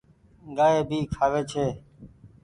گآئي 0.57 0.79
ڀي 0.89 0.99
کآوي 1.13 1.41
ڇي۔ 1.51 1.65